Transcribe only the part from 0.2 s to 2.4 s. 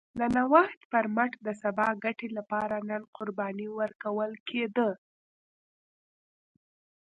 نوښت پر مټ د سبا ګټې